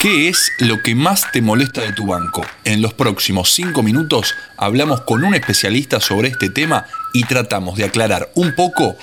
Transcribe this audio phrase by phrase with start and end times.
[0.00, 2.40] ¿Qué es lo que más te molesta de tu banco?
[2.64, 7.84] En los próximos 5 minutos hablamos con un especialista sobre este tema y tratamos de
[7.84, 8.96] aclarar un poco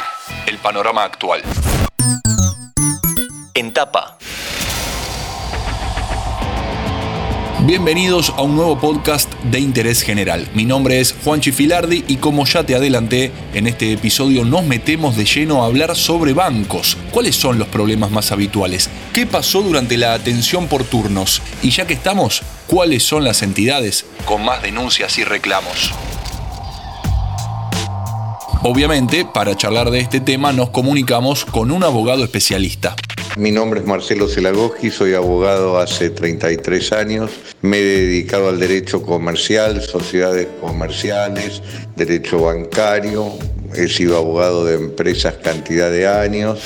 [0.48, 1.44] el panorama actual.
[3.54, 4.17] En tapa.
[7.68, 10.48] Bienvenidos a un nuevo podcast de interés general.
[10.54, 15.18] Mi nombre es Juan Chifilardi y como ya te adelanté, en este episodio nos metemos
[15.18, 16.96] de lleno a hablar sobre bancos.
[17.12, 18.90] ¿Cuáles son los problemas más habituales?
[19.14, 21.42] ¿Qué pasó durante la atención por turnos?
[21.62, 25.92] Y ya que estamos, ¿cuáles son las entidades con más denuncias y reclamos?
[28.64, 32.96] Obviamente, para charlar de este tema nos comunicamos con un abogado especialista.
[33.38, 37.32] Mi nombre es Marcelo Zelagoski, soy abogado hace 33 años.
[37.62, 41.62] Me he dedicado al derecho comercial, sociedades comerciales,
[41.96, 43.32] derecho bancario.
[43.76, 46.60] He sido abogado de empresas cantidad de años.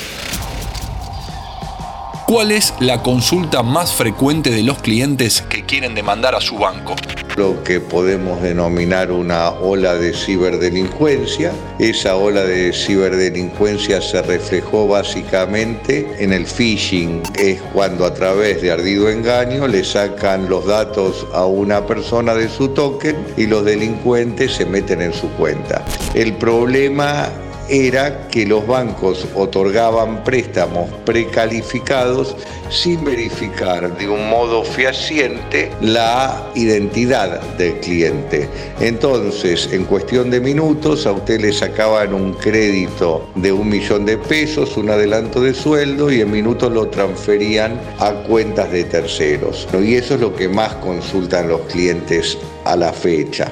[2.32, 6.96] ¿Cuál es la consulta más frecuente de los clientes que quieren demandar a su banco?
[7.36, 11.52] lo que podemos denominar una ola de ciberdelincuencia.
[11.80, 18.72] Esa ola de ciberdelincuencia se reflejó básicamente en el phishing, es cuando a través de
[18.72, 24.54] ardido engaño le sacan los datos a una persona de su token y los delincuentes
[24.54, 25.84] se meten en su cuenta.
[26.14, 27.30] El problema
[27.72, 32.36] era que los bancos otorgaban préstamos precalificados
[32.70, 38.50] sin verificar de un modo fehaciente la identidad del cliente.
[38.82, 44.18] Entonces, en cuestión de minutos, a usted le sacaban un crédito de un millón de
[44.18, 49.66] pesos, un adelanto de sueldo y en minutos lo transferían a cuentas de terceros.
[49.82, 53.50] Y eso es lo que más consultan los clientes a la fecha.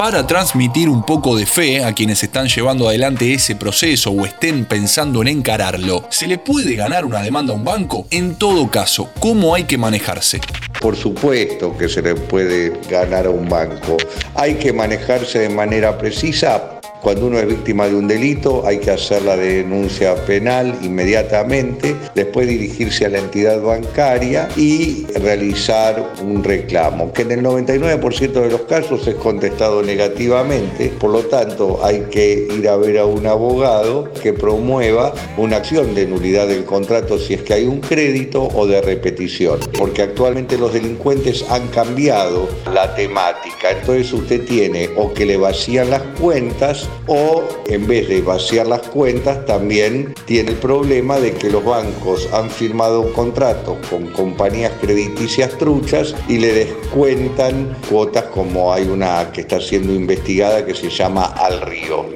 [0.00, 4.64] Para transmitir un poco de fe a quienes están llevando adelante ese proceso o estén
[4.64, 6.06] pensando en encararlo.
[6.08, 8.06] ¿Se le puede ganar una demanda a un banco?
[8.10, 10.40] En todo caso, ¿cómo hay que manejarse?
[10.80, 13.98] Por supuesto que se le puede ganar a un banco.
[14.36, 18.90] Hay que manejarse de manera precisa cuando uno es víctima de un delito hay que
[18.90, 27.12] hacer la denuncia penal inmediatamente, después dirigirse a la entidad bancaria y realizar un reclamo,
[27.12, 32.46] que en el 99% de los casos es contestado negativamente, por lo tanto hay que
[32.56, 37.34] ir a ver a un abogado que promueva una acción de nulidad del contrato si
[37.34, 42.94] es que hay un crédito o de repetición, porque actualmente los delincuentes han cambiado la
[42.94, 48.66] temática, entonces usted tiene o que le vacían las cuentas o en vez de vaciar
[48.66, 54.72] las cuentas también tiene el problema de que los bancos han firmado contratos con compañías
[54.80, 60.90] crediticias truchas y le descuentan cuotas como hay una que está siendo investigada que se
[60.90, 62.06] llama Al Río.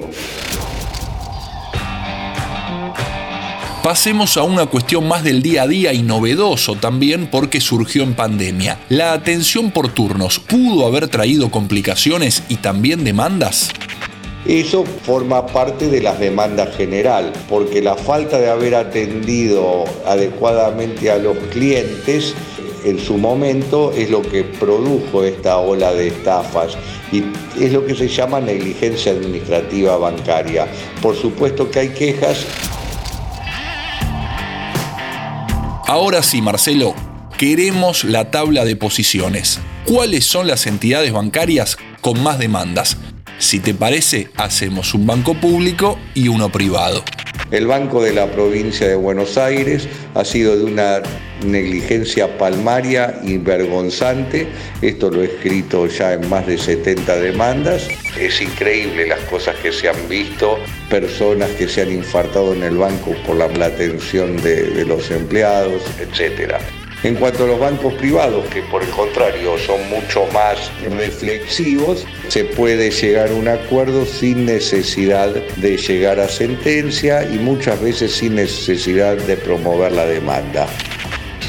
[3.85, 8.15] Pasemos a una cuestión más del día a día y novedoso también porque surgió en
[8.15, 8.79] pandemia.
[8.89, 13.69] ¿La atención por turnos pudo haber traído complicaciones y también demandas?
[14.45, 21.17] Eso forma parte de las demandas general, porque la falta de haber atendido adecuadamente a
[21.17, 22.35] los clientes
[22.83, 26.77] en su momento es lo que produjo esta ola de estafas
[27.11, 27.23] y
[27.59, 30.67] es lo que se llama negligencia administrativa bancaria.
[31.01, 32.45] Por supuesto que hay quejas.
[35.87, 36.93] Ahora sí, Marcelo,
[37.39, 39.59] queremos la tabla de posiciones.
[39.85, 42.97] ¿Cuáles son las entidades bancarias con más demandas?
[43.37, 47.03] Si te parece, hacemos un banco público y uno privado.
[47.51, 51.01] El Banco de la Provincia de Buenos Aires ha sido de una
[51.45, 54.47] negligencia palmaria y vergonzante.
[54.81, 57.87] Esto lo he escrito ya en más de 70 demandas.
[58.19, 60.57] Es increíble las cosas que se han visto,
[60.89, 65.83] personas que se han infartado en el banco por la, atención de, de los empleados,
[65.99, 66.59] etcétera.
[67.05, 72.45] En cuanto a los bancos privados, que por el contrario son mucho más reflexivos, se
[72.45, 78.33] puede llegar a un acuerdo sin necesidad de llegar a sentencia y muchas veces sin
[78.33, 80.67] necesidad de promover la demanda.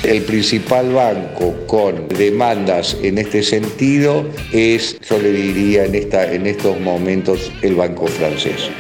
[0.03, 6.45] El principal banco con demandas en este sentido es, yo le diría en, esta, en
[6.47, 8.71] estos momentos, el Banco francés.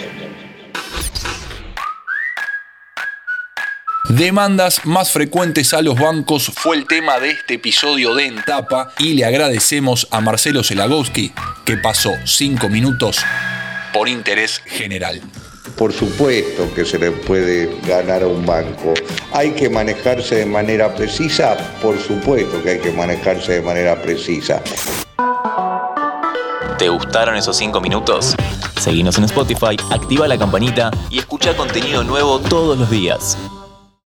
[4.09, 9.15] Demandas más frecuentes a los bancos fue el tema de este episodio de Entapa y
[9.15, 11.33] le agradecemos a Marcelo Zelagowski
[11.65, 13.19] que pasó cinco minutos
[13.93, 15.21] por interés general.
[15.77, 18.95] Por supuesto que se le puede ganar a un banco.
[19.33, 21.57] ¿Hay que manejarse de manera precisa?
[21.83, 24.63] Por supuesto que hay que manejarse de manera precisa.
[26.79, 28.37] ¿Te gustaron esos cinco minutos?
[28.79, 33.37] Seguinos en Spotify, activa la campanita y escucha contenido nuevo todos los días.